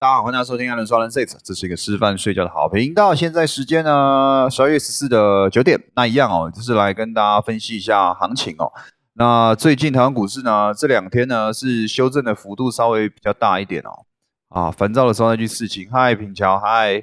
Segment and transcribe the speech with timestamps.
[0.00, 3.12] 大家好，欢迎收听《阿伦双人 Six》，这是一个吃饭睡觉的好频道。
[3.16, 8.72] 现在时间呢，十二月十四的九点，那一样哦，就是来跟大家分析一下行情哦。
[9.14, 14.06] 那最近台湾股市呢，这两天呢是修正的幅度稍微比较大一点哦。
[14.50, 17.02] 啊，烦躁的时候再去刺青，嗨，平桥，嗨，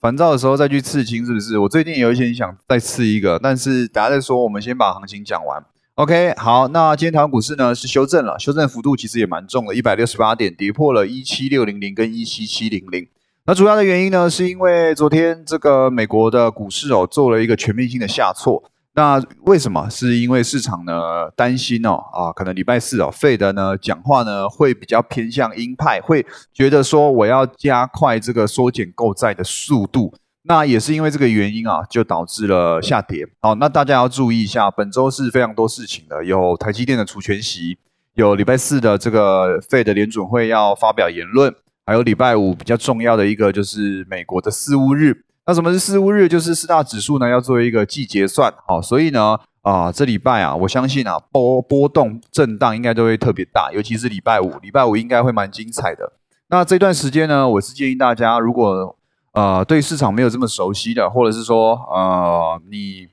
[0.00, 1.58] 烦躁的时候再去刺青，是不是？
[1.58, 5.60] 我最近有一些想再刺一个，但是大家再说，我们先把行情讲完。
[5.98, 13.04] OK，好，那今天台湾股市呢是修正了，修正幅度其实也蛮重的，一百六十八点，跌破了一七六零零跟一七七零零。
[13.46, 18.62] 那主要的原因呢，是因为昨天这个美国的股市哦做了一个全面性的下挫。
[18.94, 19.90] 那为什么？
[19.90, 26.24] 是因为市场呢担心哦啊，可能礼拜四哦费德呢讲话呢会比较偏向鹰派，会
[26.54, 30.14] 觉得说我要加快这个缩减购债的速度。
[30.48, 33.28] 那也是因为这个原因啊，就导致了下跌。
[33.42, 37.76] 好，那大家要注意一下，本周是非常多事情的，有台积电的除权息，
[38.14, 45.24] 有礼拜四的这个费的联准会要发表言论，还有礼拜五比较重要的一个就是美国的四五日。
[45.46, 46.26] 那什么是四五日？
[46.26, 48.52] 就是四大指数呢要做一个季结算。
[48.66, 56.14] 好，所以呢啊，这礼拜啊，我相信啊波波动震荡应该都会特别大，尤其是礼拜五，礼拜五应该会蛮精彩的。
[56.48, 58.97] 那这段时间呢，我是建议大家如果
[59.38, 63.06] 呃，对市场没有这么熟悉的，或者是说，呃，你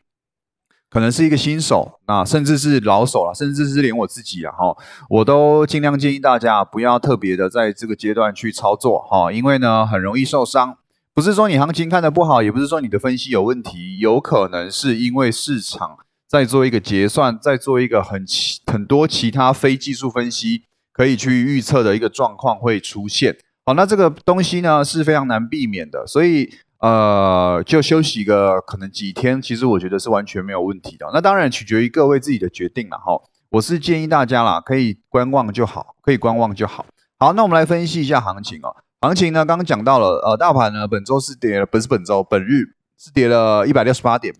[0.89, 4.75] 可能是一个新手，那甚至是老手了，甚至是连我自己啊，哈，
[5.07, 10.79] 我都尽量建议大家不要特别的在这个阶段去操作，哈，因为呢，很容易受伤。
[11.13, 18.25] 不是说你行情看的不好，也不是说你的分析有问题，有可能是因为市场在做一个结算，在做一个很
[18.65, 23.37] 很多其他非技术分析可以去预测的一个状况会出现。
[23.67, 31.07] 好，那这个东西呢是非常难避免的，所以呃，就休息个可能几天，其实我觉得是完全没有问题的。
[31.11, 33.19] 那当然取决于各位自己的决定了哈。
[33.49, 36.85] 我是建议大家啦，可以观望就好，可以观望就好。
[37.17, 38.75] 好，那我们来分析一下行情哦。
[39.01, 44.31] 行情呢，刚刚讲到了，呃，大盘呢本周是跌了，不是本周，本日是跌了一百六十八点，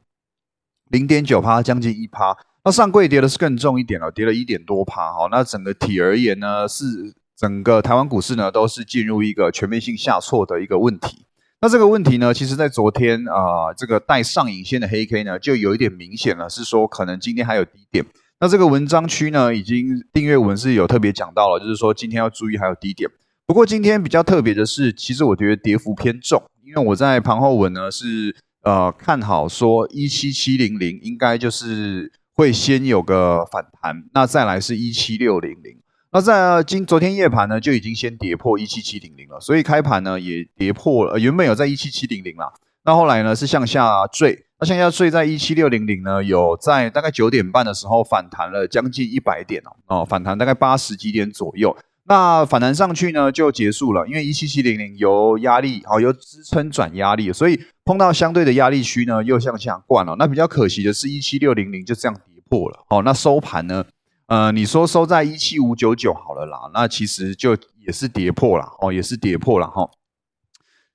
[0.92, 2.38] 零点九趴，将近一趴。
[2.64, 5.12] 那上柜跌的是更重一点了，跌了一点多趴。
[5.12, 7.16] 好，那整个体而言呢是。
[7.38, 11.26] 整个台湾股市呢，都是进入一个全面性下挫的一个问题。
[11.62, 18.06] 那这个问题呢，其实在昨天啊，这个带上影线的黑 K 呢，就有一点明显了，是说可能今天还有低点。
[18.40, 23.10] 那这个文章区呢，已经订阅文是有特别讲到了，就是说今天要注意还有低点。
[23.48, 35.78] 不过今天比较特别的是，其实我觉得跌幅偏重，因为我在盘后文呢是呃看好说一七七零零应该就是会先有个反弹，那再来是一七六零零。
[36.16, 42.54] 那在今昨天夜盘呢，就已经先跌破一七七零零了，所以开盘呢也跌破了，原本有在一七七零零啦，
[42.86, 63.84] 那后来呢是向下坠，那向下坠在一七六零零呢，有在大概九点半的时候反弹了将近一百点哦，哦反弹大概八十几点左右，那反弹上去呢就结束了，因为一七七零零由压力好由支撑转压力，所以碰到相对的压力区呢又向下灌了，那比较可惜的是一七六零零就这样跌破了，哦那收盘呢？
[64.28, 67.56] 呃，你说收在一七五九九好了啦，那其实就
[67.86, 69.88] 也是跌破了哦，也是跌破了哈。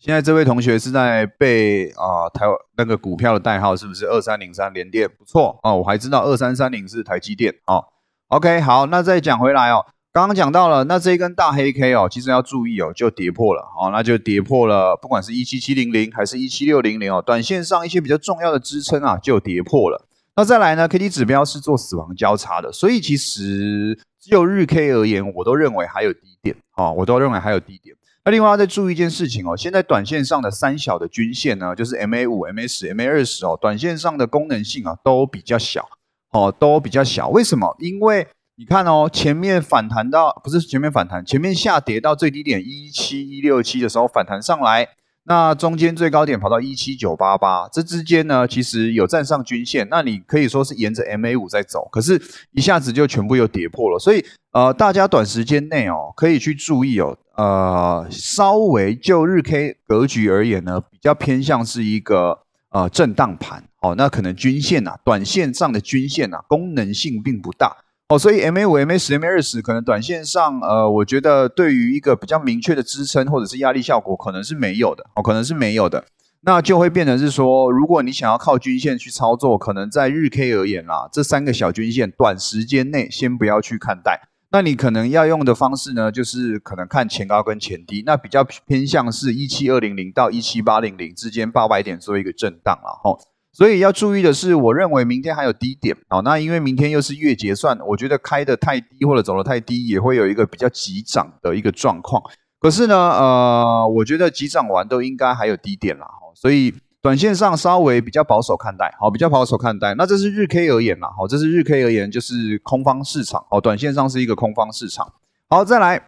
[0.01, 2.47] 现在这位同学是在背啊台
[2.77, 5.09] 那个股票的代号是不是二三零三联电？
[5.09, 7.85] 不错哦，我还知道二三三零是台积电哦。
[8.29, 20.09] OK，好，那再讲回来哦，刚刚讲到了，那这一根大黑 K 哦，其实要注意哦，就跌破了哦，那就跌破了，不管是一七七零零还是一七六零零哦，短线上一些比较重要的支撑啊，就跌破了。
[20.37, 27.95] 那再来呢？K D 指标是做死亡交叉的，所以其实就日 K 而言，我都认为还有低点哦，我都认为还有低点。
[28.25, 35.89] 那另外要再注意一件事情哦，现在短线上的三小的均线呢，就是 M A 五、M A 十、M A 二十哦，短线上的功能性啊都比较小
[36.31, 37.29] 哦，都比较小。
[37.29, 37.75] 为什么？
[37.79, 38.27] 因为
[38.57, 44.89] 你看哦，前面反弹到不是前面反弹，前面下跌到最低点一七一六七的时候反弹上来。
[45.25, 52.21] 那中间最高点跑到一七九八八，这之间呢，其实有站上均线，那你可以说是沿着 MA 五在走，可是
[52.53, 62.41] 一下子就全部又跌破了，所以呃，大家短时间内哦，可以去注意哦，呃，稍微就日 K 格局而言呢，比较偏向是一个
[62.71, 67.77] 呃震荡盘，哦，那可能均线呐，短线上的均线呐，功能性并不大。
[68.11, 75.07] 哦，所以 MA 五、MA 十、MA 二十可能短线上，呃，我觉得对于一个比较明确的支撑或者是压力效果，可能是没有的。
[75.15, 76.05] 哦，可能是没有的，
[76.41, 84.23] 那就会变成是说，如果你想要靠均线去操作，可能在日 K 而言啦，这三个小均线短时间内先不要去看待。
[84.51, 93.21] 那你可能要用的方式呢，就是可能看前高跟前低，那比较偏向是一七二零零到一七八零零之间八百点做一个震荡了，吼。
[93.53, 102.23] 所以要注意的是，我认为明天还有低点好，那因为明天又是月结算，我觉得开的太低或者走的太低，也会有一个比较急涨的一个状况。
[102.61, 109.95] 可是呢，呃，我觉得急涨完都应该还有低点啦，所以短线上稍微比较保守看待，好，比较保守看待。
[109.95, 115.13] 那这是日 K 而言啦，好，这是日 K 而言就是空方市场，好，短线上是一个空方市场。
[115.49, 116.07] 好，再来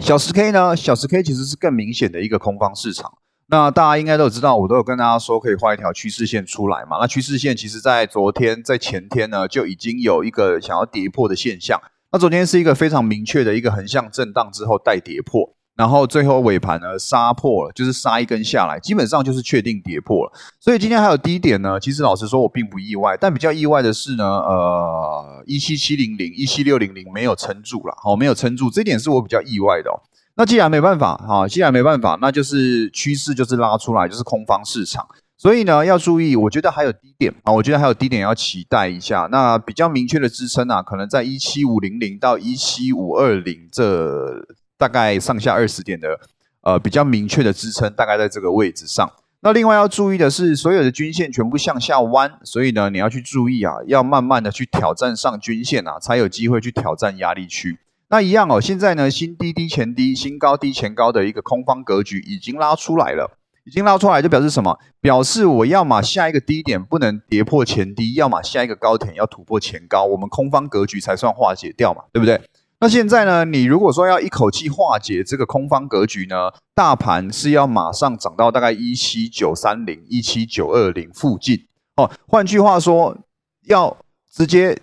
[0.00, 3.12] 小时 K 呢，小时 K 其实是更明显的一个空方市场。
[3.50, 6.98] 那大家应该都知道，我都有跟大家说可以画一条趋势线出来嘛。
[7.00, 11.80] 那趋势线其实在昨天、在前天呢就已经有一个想要跌破的现象。
[12.12, 20.32] 那昨天是一个非常明确的一个横向震荡之后带跌破，然后最后尾盘呢杀破了，就是杀一根下来，基本上就是确定跌破了。
[20.60, 29.96] 所以今天还有低点呢，其实老实说我并不意外，但比较意外的是呢，呃，一七七零零、一七六零零没有撑住了，好，没有撑住，这点是我比较意外的哦。
[30.38, 35.04] 那既然没办法，哈，既然没办法，那就是趋势就是拉出来，就是空方市场。
[35.36, 39.28] 所以呢，要注意，我觉得还有低点啊，我觉得还有低点要期待一下。
[39.32, 44.46] 那比较明确的支撑啊，可能在一七五零零到一七五二零这
[44.76, 46.20] 大概上下二十点的
[46.60, 49.10] 呃比较明确的支撑，大概在这个位置上。
[49.40, 57.80] 那另外要注意的是，所有的均线全部向下弯，所以呢，你要去注意啊，要慢慢的去挑战上均线啊，才有机会去挑战压力区。
[58.10, 63.38] 那一样哦，现在呢，新低低前低，新高低前高的一个空方格局已经拉出来了。
[63.64, 64.78] 已经拉出来就表示什么？
[64.98, 72.40] 表示我要么下一个低点不能跌破前低，要么下一个高点要突破前高，我们空方格局才算化解掉嘛，对不对？
[72.80, 81.66] 那现在呢，你如果说要一口气化解这个空方格局呢，大盘是要马上涨到大概一七九三零、一七九二零附近
[81.96, 82.10] 哦。
[82.26, 83.18] 换句话说，
[83.66, 83.94] 要
[84.32, 84.80] 直接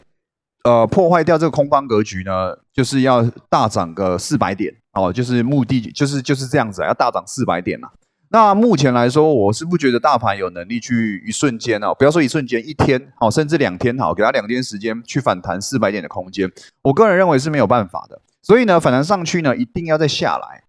[0.63, 7.87] 呃破坏掉这个空方格局呢，就是要大涨个四百点哦，就是目的就是就是这样子，要大涨四百点呐。
[8.29, 16.51] 那目前来说，我是不觉得大盘有能力去一瞬间哦，不要说一瞬间，一天好，甚至两天好，给它两天时间去反弹四百点的空间，
[16.81, 18.19] 我个人认为是没有办法的。
[18.41, 20.63] 所以呢，反弹上去呢，一定要再下来。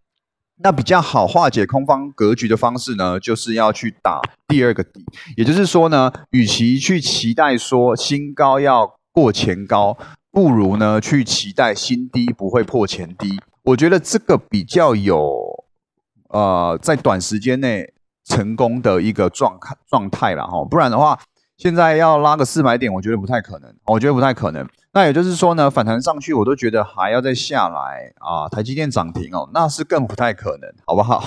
[0.59, 5.05] 那比较好化解空方格局的方式呢，就是要去打第二个底。
[5.37, 9.99] 也就是说呢，与其去期待说新高要过前高，
[10.37, 13.41] 不如呢去期待新低不会破前低。
[13.63, 15.65] 我觉得这个比较有。
[16.29, 21.19] 呃，在短时间内成功的一个状态状态了哈，不然的话，
[21.57, 24.69] 现在要拉个四百点，我觉得不太可能，我觉得不太可能。
[24.93, 31.23] 那也就是说呢，反弹上去，我都觉得还要再下来啊，台积电涨停哦，那是更不太可能，好不好？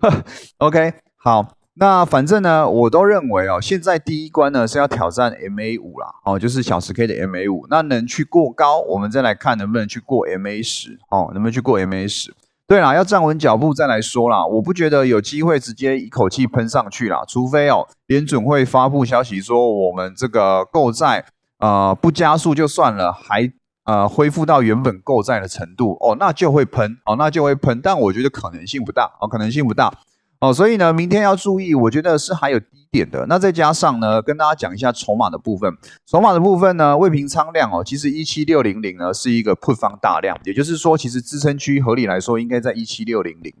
[0.58, 12.34] OK，好，那反正呢，我都认为哦，现在第一关呢是要挑战 MA 五啦，哦，就是小时 K 的 MA 五，那能去过高，我们再来看能不能去过 MA 十，哦，能不能去过 MA 十？
[12.66, 14.44] 对啦，要站稳脚步再来说啦。
[14.46, 21.24] 我不觉得有机会直接一口气喷上去啦，除非哦，联准会发布消息说我们这个购债
[21.58, 23.50] 呃不加速就算了，还
[23.84, 27.80] 呃恢复到原本购债的程度哦，那就会喷哦，那就会喷。
[27.82, 29.92] 但我觉得可能性不大哦，可能性不大
[30.40, 30.52] 哦。
[30.52, 32.66] 所以呢，明天要注意，我觉得是还有低。
[32.92, 35.72] 点的那再加上呢，跟大家讲一下筹码的部分。
[36.06, 43.54] 筹码的部分呢，未平仓量哦，其实一七六零零呢是一个破方大量，也就是说，其实支撑区合理来说应该在一七六零零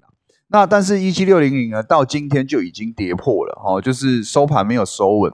[0.48, 5.32] 那但是，一七六零零呢，到今天就已经跌破了哦，就是收盘没有收稳。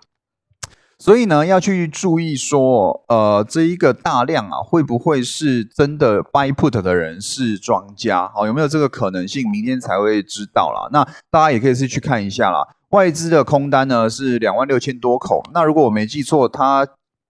[0.98, 8.26] 所以呢，要去注意说，呃，这一个大量啊，会不会是真的 buy put 的人是庄家？
[8.34, 9.48] 好，有没有这个可能性？
[9.50, 10.88] 明天才会知道啦。
[10.90, 12.66] 那大家也可以是去看一下啦。
[12.90, 16.86] 外资的空单呢是两万六千多口，那如果我没记错，它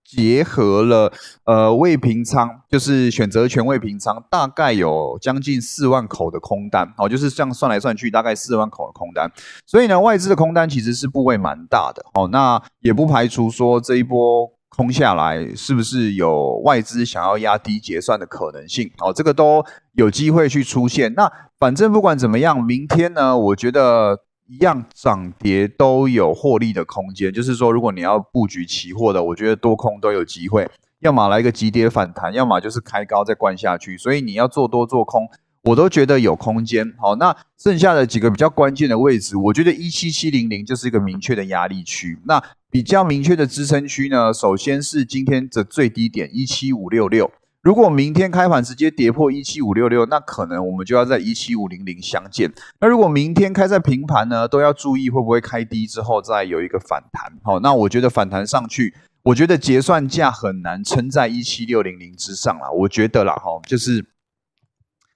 [0.08, 1.12] 结合了
[1.44, 9.30] 呃未平仓，就是选择权未平仓，大概有将近四万口的空单，哦，就是这样算来算去，大概四万口的空单。
[9.66, 18.90] 所以呢，外资的空单其实是部位蛮大的，哦，那也不排除说这一波空下来，是不是有外资想要压低结算的可能性？
[18.98, 21.12] 哦，这个都有机会去出现。
[21.14, 24.25] 那反正不管怎么样，明天呢，我觉得。
[24.48, 30.68] 一样涨跌都有获利的空间，就是说，如果你要布局期货的，我觉得多空都有机会，
[31.00, 35.28] 要么来一个急跌反弹，要么就是开高再灌下去，所以你要做多做空，
[35.64, 36.94] 我都觉得有空间。
[36.98, 47.30] 好，那剩下的几个比较关键的位置，我觉得一七七零零就是一个明确的压力区，那比较明确的支撑区呢，首先是今天的最低点一七五六六。
[47.66, 52.52] 如果明天开盘直接跌破一七五六六，那可能我们就要在一七五零零相见。
[52.78, 57.32] 那如果明天开在平盘呢，都要注意会不会开低之后再有一个反弹。
[57.42, 58.94] 好，那我觉得反弹上去，
[59.24, 62.70] 我觉得结算价很难撑在一七六零零之上了。
[62.70, 64.06] 我觉得啦，哈，就是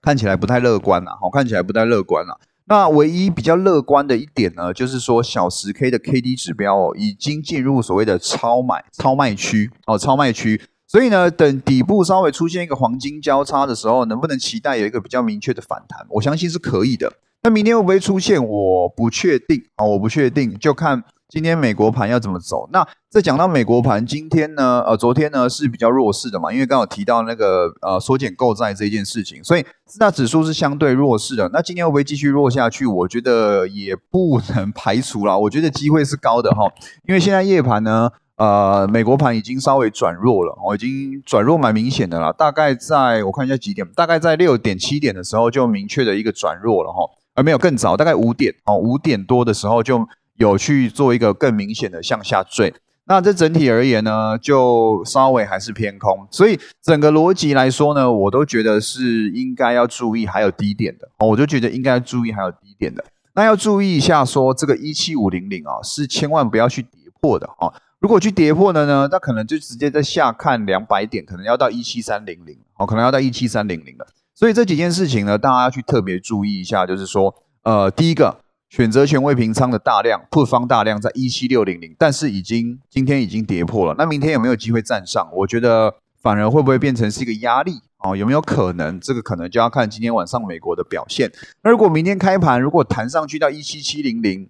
[0.02, 1.16] 看起来不太乐观啦。
[1.20, 2.40] 好，看起来不太乐观了。
[2.64, 10.60] 那唯一比较乐观的一点呢，就是说小十 K 的 KD 指标哦，已经进入所谓的超买超卖区哦，超卖区。
[10.90, 16.04] 所以呢，等底部稍微出现一个黄金交叉的时候，能不能期待有一个比较明确的反弹？
[16.08, 17.12] 我相信是可以的。
[17.44, 18.44] 那明天会不会出现？
[18.44, 22.68] 我不确定啊，我不确定，就看今天美国盘要怎么走。
[22.72, 31.48] 那再讲到美国盘，今天呢，呃，昨天呢是比较弱势的嘛，因为刚好提到那个呃缩减购债这件事情，所以四大指数是相对弱势的。
[31.52, 32.84] 那今天会不会继续弱下去？
[32.84, 36.64] 我觉得也不能排除啦，我觉得机会是高的哈，
[37.06, 38.10] 因为现在夜盘呢。
[38.40, 42.32] 呃，美国盘已经稍微转弱了，我已经转弱蛮明显的了。
[42.32, 47.00] 大概在我看一下几点，大概在六点七点的时候就明确的一个转弱了哈，
[47.34, 52.72] 而没有更早，大概五点哦，五点多的时候就有去做一个更明显的向下坠。
[53.04, 63.04] 那这整体而言呢，就稍微还是偏空，所以整个逻辑来说呢，我都觉得是应该要注意还有低点的哦，我就觉得应该注意还有低点的。
[63.34, 67.70] 那要注意一下，说这个一七五零零啊，是千万不要去跌破的啊。
[68.00, 74.06] 如果去跌破了呢，那可能就直接在下看两百点，可能要到一七三零零，哦，可能要到一七三零零了。
[74.34, 78.40] 所以这几件事情呢，大家要去特别注意一下，就是说，呃，第一个
[78.70, 85.28] 选择权未平仓的大量破方大量在一七六零零，但是已经今天已经跌破了，那明天有没有机会站上？
[85.34, 87.82] 我觉得反而会不会变成是一个压力？
[87.98, 88.98] 哦，有没有可能？
[88.98, 91.30] 这个可能就要看今天晚上美国的表现。
[91.62, 94.48] 那如果明天开盘如果弹上去到一七七零零。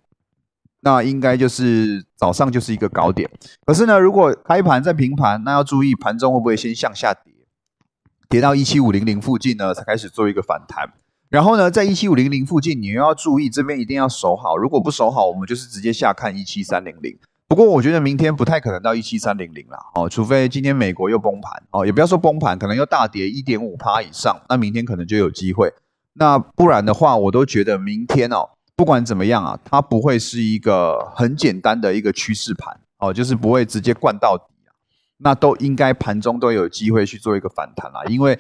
[0.83, 3.31] 那应该就是早上就是一个高点，
[3.67, 7.33] 可是呢，如果开盘在平盘，那要注意盘中会不会先向下跌，
[8.29, 10.93] 跌到一七五零零附近呢，才开始做一个反弹。
[11.29, 17.17] 然后呢，在一七五零零附近，你又要注意这边一定要守好，如果不守好，我们就是直接下看一七三零零。
[17.47, 25.73] 不过我觉得明天不太可能到一七三零零了哦，除非今天美国又崩盘哦，也不要说崩盘，可能又大跌一点五趴以上，那明天可能就有机会。
[26.15, 28.51] 那不然的话，我都觉得明天哦。
[28.81, 34.73] 不管怎么样啊，它不会是一个很简单的一个趋势盘哦，就是不会直接灌到底啊。
[35.19, 38.39] 那都应该盘中都有机会去做一个反弹啦，因为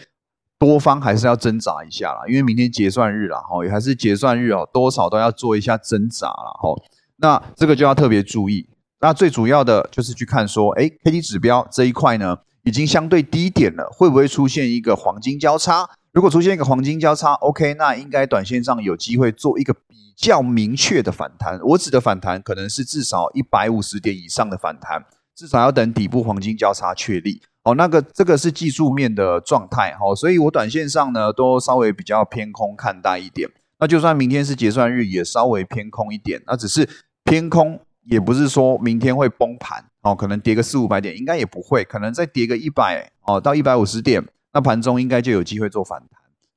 [0.58, 6.74] 多方还是要挣扎一下啦，因为明天结算日啦，哦，也还是结算日哦，多少都要做一下挣扎啦，哦。
[7.16, 8.66] 那这个就要特别注意。
[9.00, 15.86] 那最主要的就是去看说，哎，K D 指标这一块呢，已经相对低点了，会不会出现一个黄金交叉？
[16.12, 19.96] 如果出现一个黄金交叉，OK，那应该短线上有机会做一个比。
[20.20, 25.02] 较明确的反弹，我指的反弹可能是至少一百五十点以上的反弹，
[25.34, 27.40] 至少要等底部黄金交叉确立。
[27.62, 33.48] 哦，那个这个是技术面的状态，哦，所以我短线上呢都稍微比较偏空看待一点。
[33.78, 36.42] 那就算明天是结算日，也稍微偏空一点。
[36.46, 36.86] 那只是
[37.24, 46.08] 偏空，也不是说明天会崩盘，哦，可能跌个四五百点，应该也不会，可能再跌个一百哦到一百五十点，那盘中应该就有机会做反弹。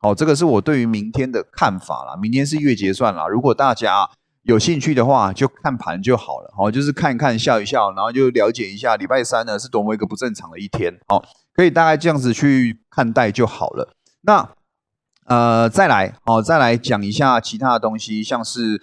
[0.02, 2.16] 哦，这个是我对于明天的看法啦。
[2.16, 4.10] 明天是月结算啦，如果大家
[4.42, 6.54] 有兴趣的话，就看盘就好了。
[6.58, 10.94] 哦，就是看一看，笑一笑，然后就了解一下礼拜三呢是多么一个不正常的一天。
[11.08, 11.24] 哦，
[11.54, 13.96] 可以大概这样子去看待就好了。
[14.24, 14.50] 那
[15.26, 18.82] 呃，再来哦，再来讲一下其他的东西，像是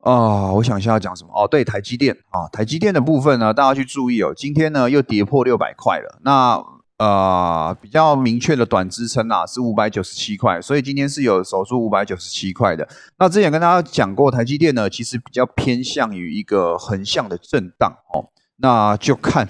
[0.00, 1.46] 啊，我想一下要讲什么哦。
[1.46, 4.34] 对，台积电啊，台积电的部分呢，大家去注意哦。
[4.36, 6.18] 今天呢又跌破六百块了。
[6.22, 6.60] 那
[7.00, 12.86] 呃，比较明确的短支撑啊，是五百九十七块，所以今天是有守住五百九十七块的。
[13.18, 18.28] 那之前跟大家讲过，台积电呢，其实比较偏向于一个横向的震荡哦。
[18.56, 19.48] 那就看，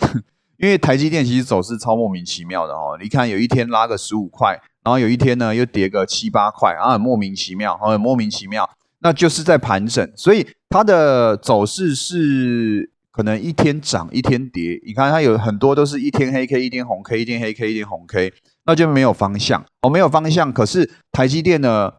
[0.59, 2.97] 因为台积电其实走势超莫名其妙的哦。
[3.03, 4.53] 你看有一天拉个十五块，
[4.85, 12.93] 然后有一天呢又跌个七八块，啊，很莫名其妙，很莫名其妙，那就是在盘整，所以它的走势是。
[13.21, 18.33] 可能一天涨一天跌，你看它有很多都是一天黑 K 一天红 K 一天黑 K 一天红 K，
[18.65, 20.51] 那就没有方向哦，没有方向。
[20.51, 21.93] 可是台积电呢，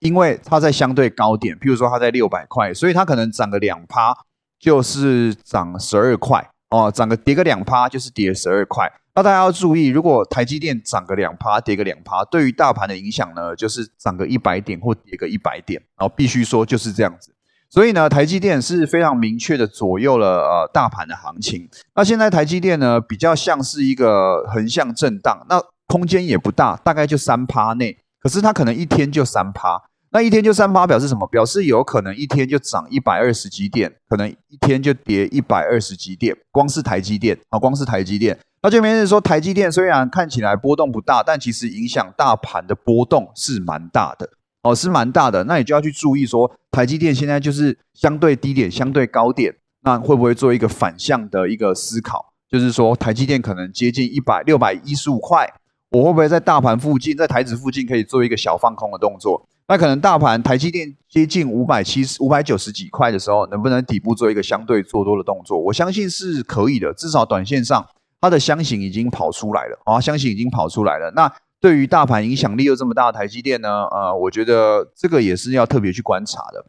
[0.00, 4.14] 因为它在相对高点，譬如说它在六百块，所以它可能涨个两趴
[4.60, 8.92] 就是涨十二块哦，涨个跌个两趴就是跌十二块。
[9.14, 17.34] 那大家要注意，如果台积电涨个两趴跌个两趴，对于大盘的影响呢，就是涨个一百点或跌个一百点，然后必须说就是这样子。
[17.72, 21.66] 所以呢，台积电是非常明确的左右了呃大盘的行情。
[21.94, 27.96] 那现在台积电呢，比较像是一个横向震荡，那空间也不大，大概就三趴内。
[28.20, 31.26] 可是它可能一天就三趴，那一天就三趴表示什么？
[31.28, 36.36] 表示有可能一天就涨一百二十几点，可能一天就跌一百二十几点。
[36.50, 44.28] 光是台积电啊，光是台积电，那就没人说台积电虽然看起来波动不大，但其实影响大盘的波动是蛮大的。
[44.62, 52.32] 哦，是蛮大的，那你就要去注意说，台积电现在就是相对低点、相对高点，那会不会做一个反向的一个思考？
[52.48, 55.52] 就是说，台积电可能接近一百六百一十五块，
[55.90, 59.48] 我会不会在大盘附近，在台指附近可以做一个小放空的动作？
[59.68, 65.58] 那可能大盘台积电接近五百七十五百九十几块的时候，能不能底部做一个相对做多的动作？
[65.58, 67.84] 我相信是可以的，至少短线上
[68.20, 71.10] 它的箱型已经跑出来了啊，箱型已经跑出来了。
[71.16, 73.84] 那对于大盘影响力又这么大的台积电呢？
[73.84, 76.66] 呃，我觉得这个也是要特别去观察的。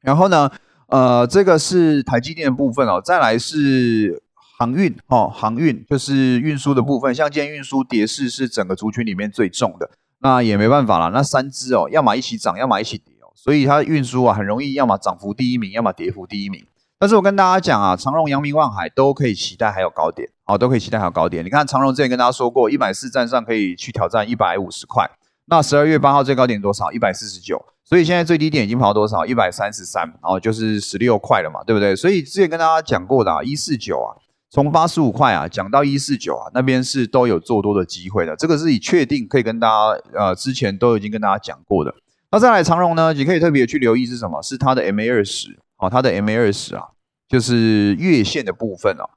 [0.00, 0.48] 然后呢，
[0.86, 4.22] 呃，这个是台积电的部分哦，再来是
[4.56, 9.90] 航运哦，航运就是运输的部分，像今天运输跌势是整个族群里面最重的，
[10.20, 16.64] 那也没办法了，那三只哦，要么一起涨，要么一起跌哦，所以它运输啊很容易，要么涨幅第一名，要么跌幅第一名。
[17.00, 21.44] 但是我跟大家讲啊，长荣、阳明、望海都可以期待还有高点，哦，都可以期待好高点。
[21.44, 25.08] 你看长荣之前跟大家说过，一百四站上可以去挑战一百五十块。
[25.44, 26.90] 那十二月八号最高点多少？
[26.90, 27.62] 一百四十九。
[27.84, 29.24] 所以现在最低点已经跑到多少？
[29.24, 31.94] 一百三十三，然后，就是十六块了嘛，对不对？
[31.94, 34.16] 所以之前跟大家讲过的啊，一四九啊，
[34.50, 38.34] 从八十五块啊讲到一四九啊，那边是都有做多的机会的。
[38.36, 41.94] 这个是以确定可以跟大家呃之前都已经跟大家讲过的。
[42.30, 44.42] 那再来长荣呢，你可以特别去留意是什么？
[44.42, 45.58] 是它的 MA 二十。
[45.78, 46.84] 哦，它的 MA 二十啊，
[47.28, 49.08] 就是月线的部分哦。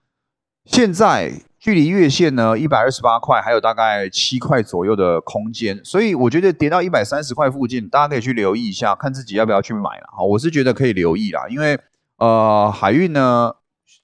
[0.66, 10.08] 现在距离月线呢一百二十八块，还有大概七块左右的空间，所以我觉得跌到一百三十块附近，大家可以去留意一下，看自己要不要去买了。
[10.16, 11.80] 好，我是觉得可以留意啦，因为
[12.18, 13.54] 呃，海运呢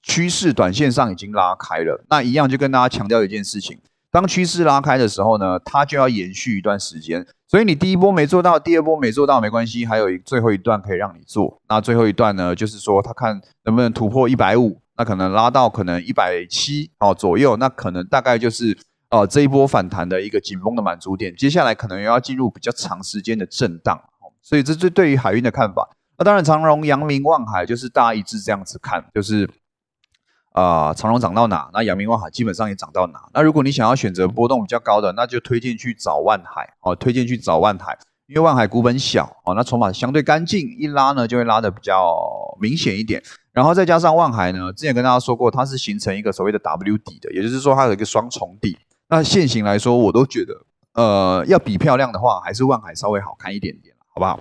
[0.02, 3.78] 趋势短线上已经拉开了，那一样就跟大家强调一件事情。
[4.10, 7.26] 当趋势拉开的时候呢，它就要延续一段时间。
[7.46, 11.60] 所以你第一波没做到，第二波没做到没关系，还有最后一段可以让你做。
[11.68, 18.76] 那最后一段呢，就是说他看能不能突破一百五，那可能拉到可能一百七哦左右，那可能大概就是
[19.08, 21.34] 呃这一波反弹的一个紧绷的满足点。
[21.36, 23.98] 接下来可能又要进入比较长时间的震荡。
[24.42, 25.88] 所以这这对于海运的看法。
[26.18, 29.48] 那当然长荣、阳明、望海就是大家一致这样子看，就是。
[30.52, 33.20] 啊，长荣涨到哪，那阳明万海基本上也涨到哪。
[33.32, 42.12] 那如果你想要选择波动比较高的，那就推荐去找万海哦，推荐去找万海，因为万海股本小哦，那筹码相对干净，一拉呢就会拉的比较
[42.60, 43.22] 明显一点。
[43.58, 48.78] 然后再加上万海呢，之前跟大家说过，它是形成一个所谓的 W 底的，也就是说它有一个双重底。
[49.08, 50.54] 那现行来说，我都觉得，
[50.94, 54.38] 呃，要比漂亮的话，还是万海稍微好看一点点，好不好？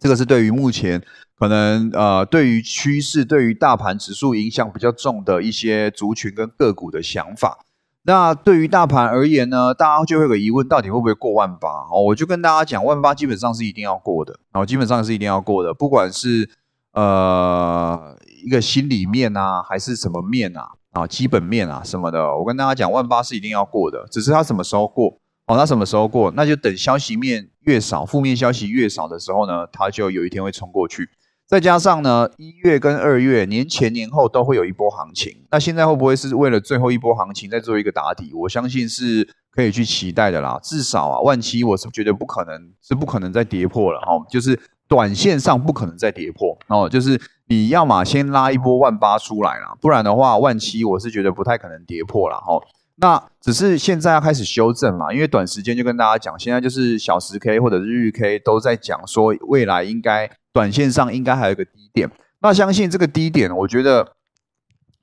[0.00, 1.00] 这个是对于目前。
[1.38, 7.64] 可能呃，对于趋势、对于大盘指数影响比较重的一些族群跟个股的想法。
[8.02, 11.68] 那对于大盘而言呢，大家就会有个疑问，到底会不会过万八？
[11.92, 16.50] 哦，我就跟大家讲，万八基本上是一定要过的，然哦，基本上是一定要过的，不管是
[16.98, 25.20] 呃一个心里面啊，还是什么面啊，啊，基本面啊什么的，我跟大家讲，万八是一定要过的，只是它什么时候过？
[25.46, 26.32] 哦，它什么时候过？
[26.32, 31.08] 那就等消息面越少，负面消息越少的时候呢，它就有一天会冲过去。
[31.46, 38.32] 再加上呢，一月跟二月年前年后都会有一波行情，那现在会不会是为了最后一波行情再做一个打底？
[38.34, 40.60] 我相信是可以去期待的啦。
[40.62, 52.60] 至少啊，万七我是觉得不可能，是不可能再跌破了哦，就是短线上不可能再跌破哦，就是你要么先拉一波万八出来啦，不然的话万七我是觉得不太可能跌破了哈。
[52.96, 60.28] 那只是现在要开始修正嘛，因为短时间就跟大家讲，现在就是小时 K 或者日 K 都在讲说未来应该。
[60.50, 64.14] 短线上应该还有一个低点，那相信这个低点，我觉得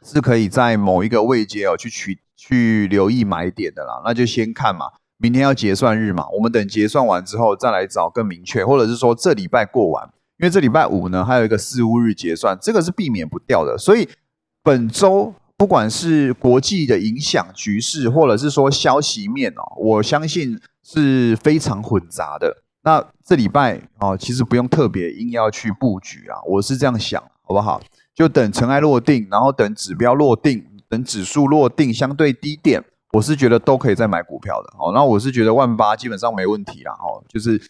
[0.04, 4.02] 是可以在某一个位阶哦去取去留意买点的啦。
[4.04, 10.04] 那就先看嘛，明天要结算日嘛，我们等结算完之后再来找更明确，或者是说这礼拜过完，
[10.38, 13.78] 因为这礼拜五呢还有一个四五日结算，这个是避免不掉的。
[13.78, 14.08] 所以
[14.62, 22.64] 本周不管是国际的影响局势，或者是说消息面哦，我相信是非常混杂的。
[22.84, 27.82] 那这礼拜哦，其实不用特别硬要去布局啊，我是这样想，好不好？
[28.14, 34.74] 就等尘埃落定，然后等指标落定，等指数落定，相对低点，我是觉得都可以再买股票的。
[34.78, 36.92] 好，那我是觉得万八基本上没问题啦。
[36.94, 37.62] 哦，就是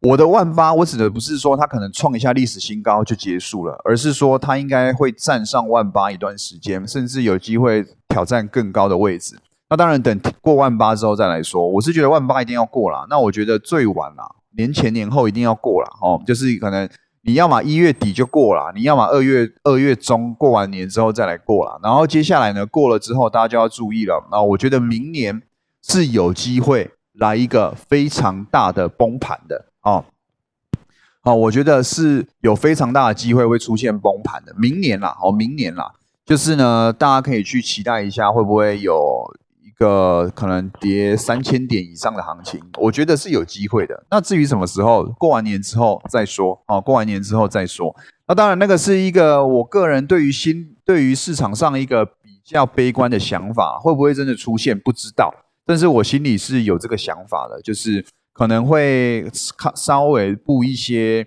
[0.00, 9.38] 我的万八，我指的不是说它可能创一下历史新高就结束了，而是说它应该会站上万八一段时间，甚至有机会挑战更高的位置。
[9.70, 13.06] 那当然等过万八之后再来说，我是觉得万八一定要过了。
[13.08, 14.24] 那我觉得最晚啦。
[14.54, 16.86] 年前年后一定要过了哦，就是可能
[17.24, 24.26] 你要么一月底就过了，你要么二月二月中过完年之后再来过了，然后接下来呢过了之后，大家就要注意了。
[24.30, 25.40] 那我觉得明年
[25.82, 30.04] 是有机会来一个非常大的崩盘的哦，
[31.20, 34.52] 好，我觉得是有非常大的机会会出现崩盘的。
[34.58, 35.92] 明年啦，哦，明年啦，
[36.24, 39.32] 就是呢，大家可以去期待一下，会不会有。
[39.78, 44.04] 个可能跌三千点以上的行情，我觉得是有机会的。
[44.10, 47.94] 那至于什么时候过完年之后再说哦，过完年之后再说。
[48.26, 55.32] 那当然，那个是一个我个人对于新对于市场上一个比较悲观的想法，会不会真的出现不知道。
[55.66, 59.30] 但是我心里是有这个想法的，就是可能会
[59.74, 61.26] 稍微布一些，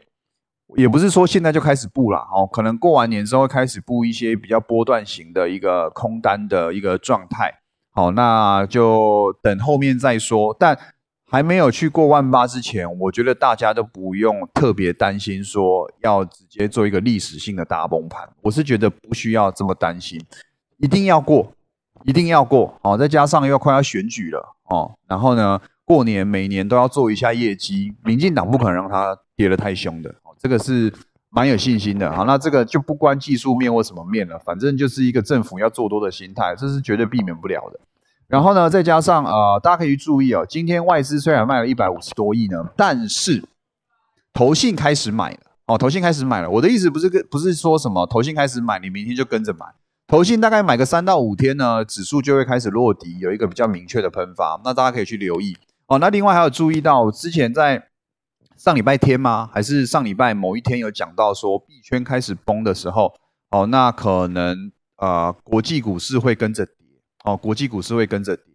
[0.77, 7.53] 也不是说现在就开始布了哦，可能过完年之后开始布一些比较波段型的一个空单的一个状态。
[7.95, 10.55] 好，那就等后面再说。
[10.60, 10.77] 但
[11.27, 18.29] 还没有去过万八之前，我觉得大家都不用特别担心说要直接做一个历史性的大崩盘。
[18.41, 20.21] 我是觉得不需要这么担心，
[20.77, 21.51] 一定要过，
[22.03, 22.77] 一定要过。
[22.84, 30.13] 好，再加上又快要选举了哦，然后呢，过年每年都要做一下业绩，民进党不可能让它跌得太凶的。
[30.38, 30.93] 这个是
[31.36, 32.10] 蛮有信心的。
[32.13, 37.80] 好，那这个就不关技术面或什么面了，反正就是一个政府要做多的心态，这是绝对避免不了的。
[38.28, 43.43] 然后呢，再加上呃，大家可以注意哦，今天外资虽然卖了一百五十多亿呢，但是
[44.34, 46.50] 投信开始买了哦，投信开始买了。
[46.50, 49.65] 我的意思不是跟不是说什么投信开始买，你明天就跟着买。
[50.08, 54.62] 投信大概买个三到五天呢，指数就会开始落底，有一个比较明确的喷发。
[54.63, 56.00] 那大家可以去留意哦。
[56.00, 57.89] 那另外还有注意到，之前在
[58.57, 59.49] 上礼拜天吗？
[59.53, 63.13] 还是上礼拜某一天有讲到说币圈开始崩的时候，
[63.51, 66.73] 哦，那可能呃国际股市会跟着跌。
[67.23, 68.45] 哦，国际股市会跟着跌，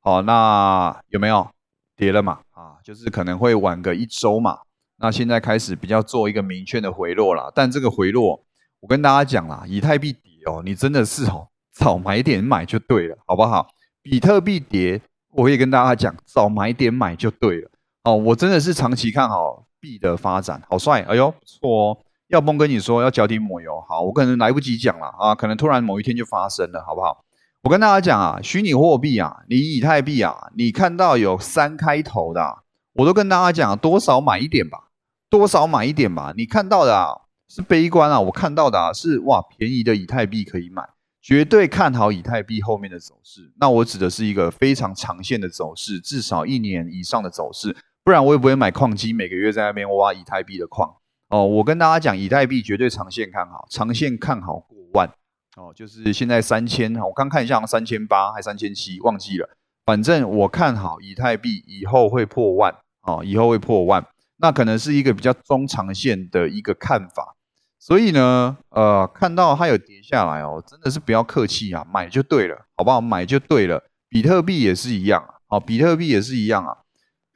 [0.00, 1.48] 好，那有没有
[1.96, 2.40] 跌了嘛？
[2.50, 4.58] 啊，就是可能会晚个一周嘛。
[4.98, 8.44] 那现在开始比较做一个明确的回落了，但这个回落，
[8.80, 13.68] 我跟大家讲啦，以太币跌哦，你真的是哦，早买点买就对了，好不好？
[14.02, 17.70] 比特币跌，我也跟大家讲，早买点买就对了。
[18.06, 21.98] 哦，我真的是长期看好币的发展，好帅，哎呦，不错哦。
[22.28, 27.24] 要崩跟你说要脚底抹油，好，我可能来不及讲了啊，可能突然某一天就发生了，好不好？
[27.64, 32.58] 我跟大家讲啊，虚拟货币啊，你以太币啊，你看到有三开头的，
[32.94, 34.88] 我都跟大家讲，多少买一点吧，
[35.28, 36.32] 多少买一点吧。
[36.36, 37.08] 你看到的啊
[37.48, 40.82] 是悲观啊，我看到的啊是哇，便宜的以太币可以买，
[41.20, 43.52] 绝对看好以太币后面的走势。
[43.60, 50.88] 那我指的是一个非常长线的走势，至少一年以上的走势，不然我也不会买矿机，每个月在那边挖以太币的矿。
[51.28, 55.10] 哦，我跟大家讲，以太币绝对长线看好，长线看好过万。
[55.56, 59.50] 哦，就是现在三千，我刚看一下，三千八还三千七，忘记了。
[59.84, 67.34] 反正我看好以太币以后会破万，哦，以后会破万，那可能是一个比较中长线的一个看法。
[67.80, 73.00] 所以呢，呃，看到它有跌下来哦，真的是不要客气啊，买就对了，好不好？
[73.00, 73.82] 买就对了。
[74.08, 76.85] 比特币也是一样啊，哦，比特币也是一样啊。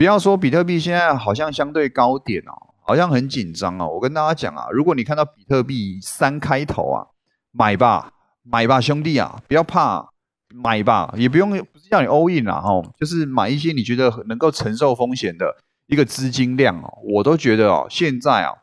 [0.01, 3.87] 不要说比特币现在好像相对高点哦，好像很紧张哦。
[3.87, 7.07] 我跟大家讲啊，如果你看到比特币三开头啊。
[7.53, 10.09] 买吧，买吧，兄弟啊，不要怕，
[10.55, 15.55] 买吧，也不用不是叫你 all in 啊，哦，就是买一些你觉得能够承受风险的
[15.89, 18.55] 一个资金量哦，我都觉得哦，现在啊，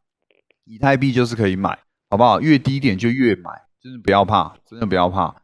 [0.64, 1.78] 以太币就是可以买，
[2.10, 2.42] 好不好？
[2.42, 5.36] 越低点就越买，真的不要怕，真的不要怕。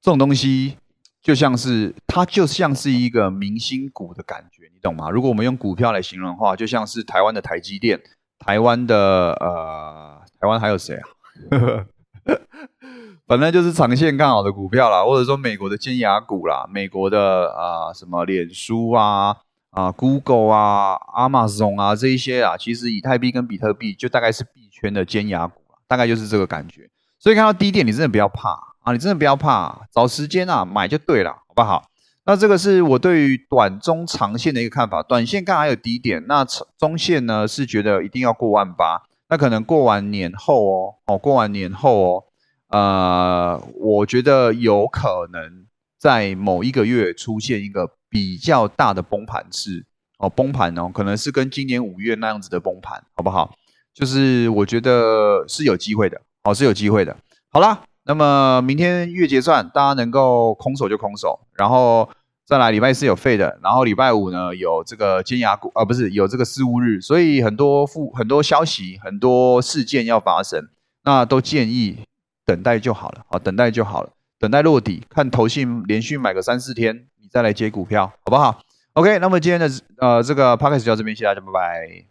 [0.00, 0.78] 这种东西
[1.22, 5.08] 就像是它就像是一个明星股的感觉，你懂吗？
[5.08, 8.00] 如果我们用股票来形容的话，就像是台湾的台积电，
[8.38, 11.06] 台湾的呃，台湾还有谁啊？
[13.26, 19.36] 反正就是长线看好的股票啦，或者说美国的尖牙股啦，美国的啊什么脸书啊
[19.70, 26.90] 啊 Google 啊 Amazon 啊这一些啊，其实以太币跟比特币就大概是币圈的尖牙股大概就是这个感觉。
[27.18, 31.90] 所以看到低点，你真的不要怕啊，你真的不要怕，找时间啊买就对了，好不好？
[32.24, 35.02] 那这个是我对于短中长线的一个看法。
[35.02, 36.44] 短线看还有低点，那
[36.78, 39.02] 中线呢是觉得一定要过万八。
[39.28, 42.24] 那可能过完年后哦，哦，过完年后哦，
[42.68, 45.66] 呃，我觉得有可能
[45.98, 49.86] 在某一个月出现一个比较大的崩盘式
[50.18, 53.54] 哦，崩盘哦，可能是跟今年五月那样子的崩盘，好不好？
[53.94, 57.16] 就是我觉得是有机会的，哦，是有机会的。
[57.50, 62.08] 好啦，那么明天月结算，大家能够空手就空手，然后。
[62.44, 70.68] 再来礼拜四有废的，然后礼拜五呢有这个尖牙股啊，不是有这个事务日，所以很多负很多消息、很多事件要发生，
[71.04, 72.00] 那都建议
[72.44, 78.58] 等待就好了，啊，等待就好了，等待落底，看投信连续买个三四天，你再来接股票，好不好
[78.94, 82.06] ？OK，那么今天的呃这个 p o c k e t 就到这边，谢谢大家，拜拜。